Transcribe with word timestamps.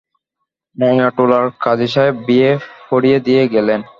নয়াটোলার 0.77 1.45
কাজিসাহেব 1.59 2.15
বিয়ে 2.27 2.51
পড়িয়ে 2.89 3.17
দিয়ে 3.19 3.43
গেলেন। 3.53 3.81